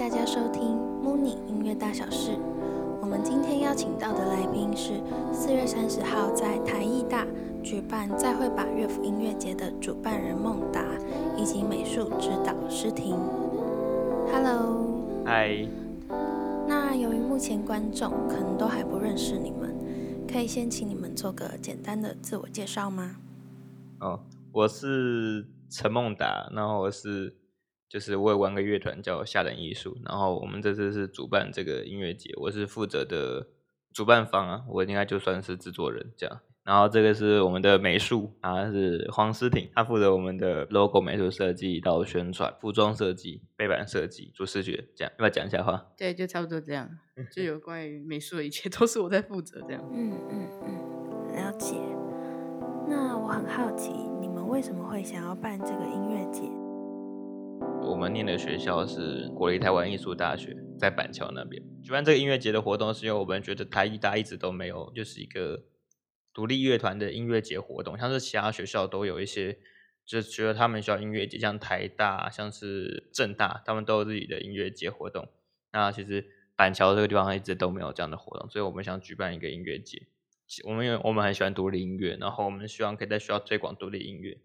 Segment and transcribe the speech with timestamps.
[0.00, 2.30] 大家收听 Mooney 音乐大小事。
[3.02, 4.94] 我们今天邀请到的来宾是
[5.30, 7.26] 四月三十号在台艺大
[7.62, 10.82] 举办“再会吧乐府音乐节”的主办人孟达，
[11.36, 13.14] 以及美术指导施婷。
[14.32, 15.68] Hello，嗨。
[16.66, 19.76] 那由于目前观众可能都还不认识你们，
[20.26, 23.16] 可以先请你们做个简单的自我介绍吗？
[24.00, 24.18] 哦，
[24.50, 27.36] 我是陈孟达，然后我是。
[27.90, 33.48] 就是我有玩个乐团叫下等艺术，然后我们这次是主办这个音乐节，我是负责的
[33.92, 36.40] 主办方啊，我应该就算是制作人这样。
[36.62, 45.12] 然后这个是我们的美术啊，是黄思婷，她负责我们的 logo 美术设计到宣传、服装设计、背板设计、主视觉这样。
[45.14, 45.88] 要不要讲一下话？
[45.96, 46.88] 对，就差不多这样，
[47.34, 49.82] 就有关于美术的一切都是我在负责这样。
[49.92, 51.74] 嗯嗯嗯，了解。
[52.86, 56.42] 那我很好奇，你们为什么会想要办这个音乐节？
[58.00, 65.64] 我们念的学校是国立台湾艺术大学，在板桥那边举办这个音乐节的活动，是因为我们觉得台艺大一直都没有就是一个
[66.32, 69.58] 独立乐团的音乐节活动，像是其他学校都有一些，
[70.06, 75.28] 就是觉得他们需要音乐节，像台大、像是政大，他们都有自己的音乐节活动。
[75.70, 80.06] 那其实板桥这个地方一直都没有这样的活动，所以我们想举办一个音乐节。
[80.64, 84.38] 我们因为我们很喜欢独立音乐，然后我们希望可以在学校推广独立音乐，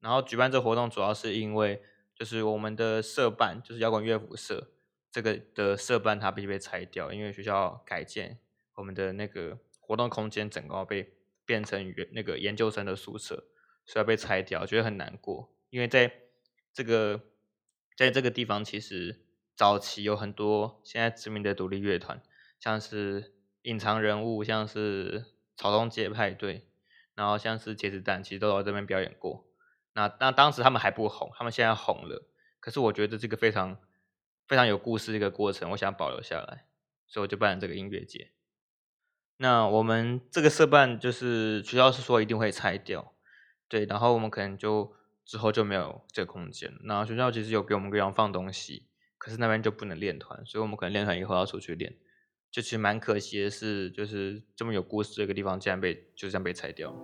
[0.00, 1.82] 然后举办这个活动主要是因为。
[2.20, 4.72] 就是我们的社办，就是摇滚乐府社，
[5.10, 8.38] 这个的社办它必须被拆掉，因为学校改建，
[8.74, 11.14] 我们的那个活动空间整个被
[11.46, 13.46] 变成原那个研究生的宿舍，
[13.86, 15.50] 所以要被拆掉，觉得很难过。
[15.70, 16.12] 因为在
[16.74, 17.22] 这个
[17.96, 19.24] 在这个地方，其实
[19.56, 22.22] 早期有很多现在知名的独立乐团，
[22.58, 23.32] 像是
[23.62, 25.24] 隐藏人物，像是
[25.56, 26.68] 草东街派对，
[27.14, 29.46] 然后像是茄子蛋，其实都在这边表演过。
[30.00, 32.26] 那那当时他们还不红，他们现在红了。
[32.58, 33.76] 可是我觉得这个非常
[34.46, 36.66] 非常有故事的一个过程，我想保留下来，
[37.06, 38.30] 所以我就办了这个音乐节。
[39.36, 43.14] 那我们这个社办就是学校是说一定会拆掉，
[43.68, 44.94] 对，然后我们可能就
[45.24, 46.72] 之后就没有这个空间。
[46.84, 48.86] 那学校其实有给我们地方放东西，
[49.18, 51.96] 可是那边就不能练团，所以我们可能练团以后要出去练，
[52.50, 56.94] 就其实蛮可惜的是，就是这么有故事的一个地方竟然被就这样被拆掉。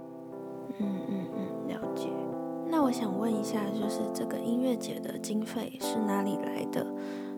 [2.86, 6.86] 我想问一下，就是这个音乐节的经费是哪里来的？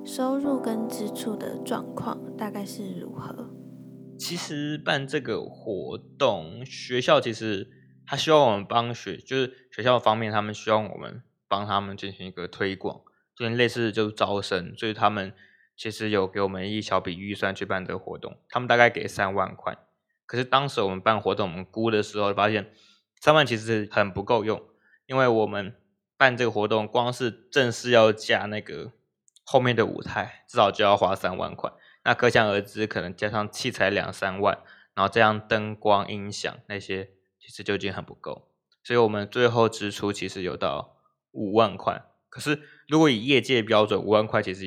[0.04, 3.48] 收入跟支出的状况大概是如何？
[4.18, 7.66] 其实办这个活动，学校其实
[8.06, 13.00] 他希望我们帮学，就是学校方面他们希望我们帮他们进行一个推广，
[13.34, 15.32] 就类似就是招生，所以他们
[15.78, 19.78] 其实有给我们一小笔预算去办这个活动，他们大概给三万块。
[20.26, 22.70] 可是当时我们办活动，我们估的时候发现
[23.22, 24.60] 三万其实很不够用。
[25.08, 25.74] 因为我们
[26.18, 28.92] 办这个活动，光是正式要架那个
[29.42, 31.72] 后面的舞台，至少就要花三万块。
[32.04, 34.62] 那可想而知，可能加上器材两三万，
[34.94, 38.50] 然后这样灯光、音响那些，其实就已经很不够。
[38.84, 40.98] 所以我们最后支出其实有到
[41.32, 42.02] 五万块。
[42.28, 44.66] 可是如果以业界标准，五万块其实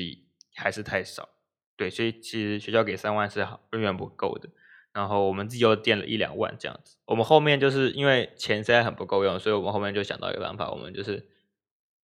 [0.56, 1.28] 还是太少。
[1.76, 4.48] 对，所以其实学校给三万是远远不够的。
[4.92, 11.26] 然后我们自己又垫了一两万这样子，我们后面就是因为钱实在很不够用，所以我们后面就想到一个办法，我们就是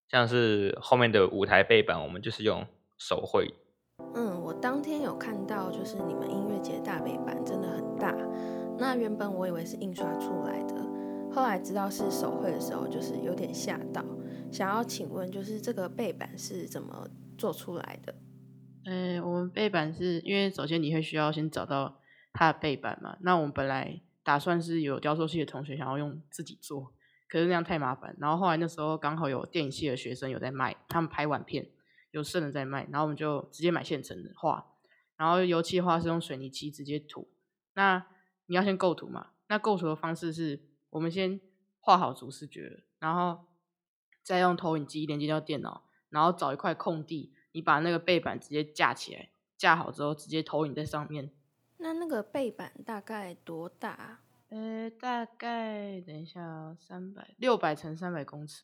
[0.08, 2.66] 像是后面的舞台背板，我们就是用
[2.96, 3.52] 手绘。
[4.14, 8.16] 嗯，我当天有看到，就是你们音乐节大背板真的很大，
[8.78, 10.74] 那原本我以为是印刷出来的，
[11.30, 14.02] 后来知道是手绘的时候，就是有点吓到。
[14.50, 17.06] 想要请问，就是这个背板是怎么
[17.36, 18.14] 做出来的？
[18.86, 21.97] 嗯，我们背板是因为首先你会需要先找到。
[22.38, 26.92] 它的背板嘛，那我们本来打算是有雕塑系的同学想要用自己做，
[27.28, 28.16] 可是那样太麻烦。
[28.20, 31.68] 然后后来那时候刚好有电影系的学生有在卖，他们拍完片
[32.12, 34.64] 有剩的在卖，然后我们就直接买现成的画，
[35.16, 37.28] 然后油漆画是用水泥漆直接涂。
[37.74, 38.06] 那
[38.46, 39.30] 你要先构图嘛？
[39.48, 40.60] 那构图的方式是
[40.90, 41.40] 我们先
[41.80, 43.46] 画好主视觉，然后
[44.22, 51.32] 再用投影机连接到电脑，然后找一块空地，你把那个背板直接架起来，架好之后直接投影在上面。
[51.78, 54.20] 那那个背板大概多大？
[54.50, 58.62] 呃，大概等一下，三百六百乘三百公尺。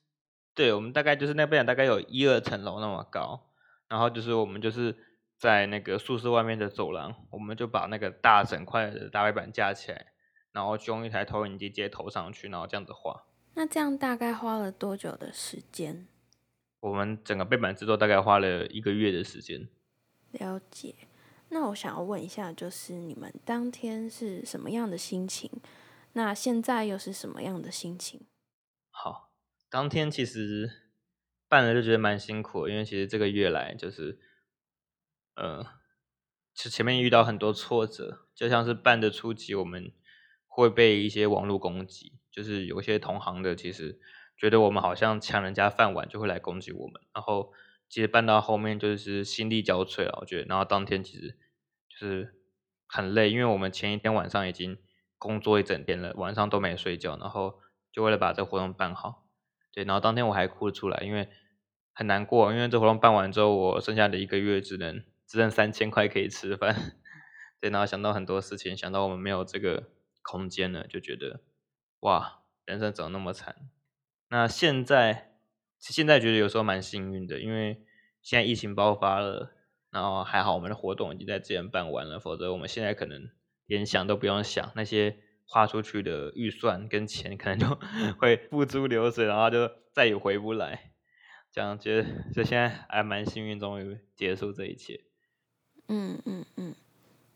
[0.55, 3.51] 对，我们大概就是那背板大概有一二层楼那么高，
[3.89, 4.97] 然后就是我们就是
[5.37, 10.13] 在那个宿舍外面的走廊，我们就把那个大整块的大背板架起来，
[10.53, 13.27] 然后就用一台投影机直接投上去，然后这样子画。
[13.55, 16.09] 那这样大概花了多久的时间？
[16.81, 19.69] 我们整个背板制作大概花了一个月的时间。
[20.31, 20.95] 了解。
[21.55, 25.49] 那我想要问一下，就是你们当天是什么样的心情？
[26.15, 28.27] 那现在又是什么样的心情？
[28.91, 29.31] 好，
[29.71, 30.69] 当天其实
[31.49, 34.19] 办了就觉得蛮辛苦，因为其实这个月来就是
[35.37, 35.65] 呃，
[36.53, 39.93] 其实前面遇到很多挫折，就像是办的初级，我们
[40.49, 44.01] 会被一些网络攻击，就是有些同行的其实
[44.37, 47.01] 觉得我们好像抢人家饭碗，就会来攻击我们。
[47.15, 47.53] 然后
[47.89, 50.47] 其实办到后面就是心力交瘁了，我觉得。
[50.47, 51.39] 然后当天其实
[52.01, 52.35] 就是
[52.87, 54.79] 很累，因为我们前一天晚上已经
[55.19, 57.61] 工作一整天了，晚上都没睡觉，然后
[57.93, 59.27] 就为了把这活动办好。
[59.73, 61.29] 对，然后当天我还哭了出来，因为
[61.93, 66.95] 很难过，因为这活动办完之后，我剩下的一个月只能只剩三千块可以吃饭。
[67.61, 69.91] 对，然后想到很多事情，想到我们没有这个
[70.23, 71.43] 空间了，就觉得
[72.01, 73.57] 哇，人生怎么那么惨？
[74.29, 75.39] 那现在
[75.79, 77.85] 现在觉得有时候蛮幸运的，因为
[78.23, 79.53] 现在疫情爆发了，
[79.95, 83.31] 然后还好我们的活动已经在之前办完了，否则我们现在可能
[83.65, 85.17] 连想都不用想那些。
[85.47, 87.67] 花出去的预算跟钱可能就
[88.19, 90.93] 会付诸流水，然后就再也回不来。
[91.53, 94.99] 这样觉得，就现在还蛮幸运，终于结束这一切。
[95.89, 96.75] 嗯嗯嗯。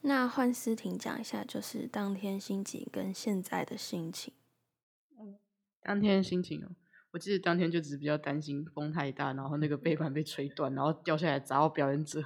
[0.00, 4.32] 那换思婷讲一下，就是当天心情跟现在的心情。
[5.82, 6.68] 当天心情哦，
[7.12, 12.24] 我记得当天就只是比较担心风太大，然后那个背板被吹断，然后掉下来砸到表演者。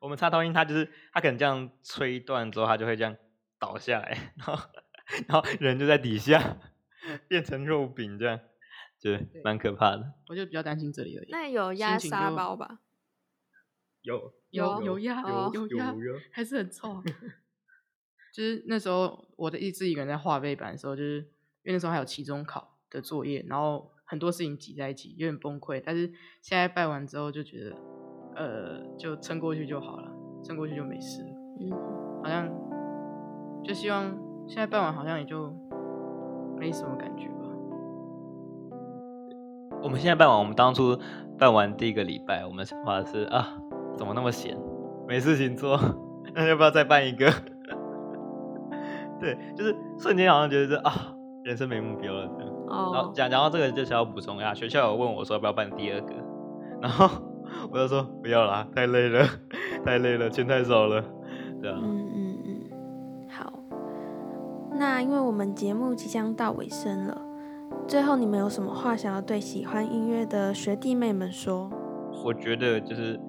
[0.00, 3.16] 我们插头音，它就是它可能这样吹断之后，它就会这样
[3.58, 4.58] 倒下来，然后。
[5.26, 6.56] 然后人就在底下
[7.26, 8.38] 变成肉饼，这样
[8.96, 9.10] 就
[9.42, 10.14] 蛮可怕的。
[10.28, 11.28] 我就比较担心这里而已。
[11.32, 12.78] 那有压沙包吧？
[14.02, 15.92] 有有有压有压，
[16.32, 17.02] 还是很臭。
[18.32, 21.16] 就是那时候我的一自己一个人在画背板的时候，就是
[21.64, 25.82] 因为那时候还有期中考的作业，然后很多事情挤在一起，有点崩溃。
[25.84, 26.06] 但是
[26.40, 27.76] 现在拜完之后就觉得，
[28.36, 30.08] 呃，就撑过去就好了，
[30.42, 31.28] 撑过去就没事了。
[31.60, 31.70] 嗯，
[32.22, 32.48] 好像
[33.62, 34.12] 就希望。
[34.48, 35.48] 现在办完好像也就
[36.58, 37.44] 没什么感觉吧。
[39.80, 40.98] 我们现在办完，我们当初
[41.38, 43.46] 办完第一个礼拜，我们想法是啊，
[43.96, 44.58] 怎么那么闲，
[45.06, 45.78] 没事情做，
[46.34, 47.30] 那要不要再办一个？
[49.20, 50.92] 对，就是瞬间好像觉得啊，
[51.44, 52.52] 人生没目标了这样。
[52.66, 52.90] 哦。
[52.92, 56.12] 然后讲讲到这个，就是要补充一下，学校有问我说要不要办第二个，
[56.82, 57.08] 然后
[57.70, 59.26] 我就说不要啦，太累了，
[59.84, 61.04] 太累了，钱太少了，
[61.60, 61.82] 这样。
[64.72, 67.20] 那因为我们节目即将到尾声了，
[67.86, 71.68] 最后你们有什么话想要对喜欢音乐的学弟妹们说？
[72.24, 73.20] 我觉得就是，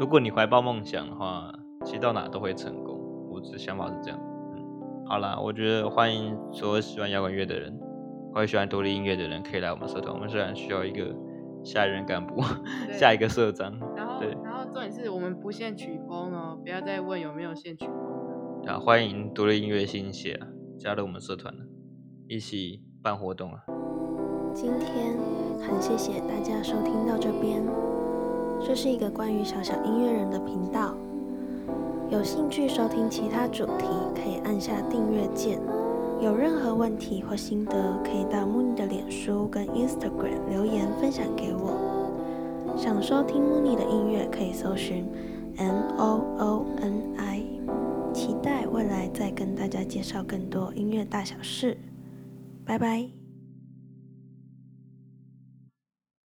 [0.00, 1.52] 如果你怀抱梦想的话，
[1.84, 2.98] 其实到哪都会成功。
[3.30, 4.18] 我的想法是这样。
[4.56, 4.64] 嗯，
[5.06, 7.78] 好啦，我觉得欢迎所有喜欢摇滚乐的人，
[8.34, 10.12] 或者喜欢独立音乐的人，可以来我们社团。
[10.12, 11.14] 我们社团需要一个
[11.62, 12.42] 下一任干部，
[12.92, 13.72] 下一个社长。
[13.96, 18.72] 然后，然后重点是我们不限曲风哦，不要再问有没有限曲风的。
[18.72, 20.46] 啊，欢迎独立音乐新血啊！
[20.78, 21.64] 加入我们社团了，
[22.28, 23.60] 一起办活动啊！
[24.54, 25.16] 今天
[25.60, 27.62] 很谢谢大家收听到这边，
[28.60, 30.94] 这是一个关于小小音乐人的频道。
[32.10, 35.60] 有兴趣收听其他主题，可以按下订阅键。
[36.22, 37.72] 有任何问题或心得，
[38.04, 42.76] 可以到 Mooney 的脸书跟 Instagram 留言分享给我。
[42.76, 45.06] 想收听 Mooney 的音乐，可以搜寻
[45.56, 47.42] M O O N I。
[48.12, 51.76] 期待未来再跟大家介绍更多音乐大小事，
[52.64, 53.19] 拜拜。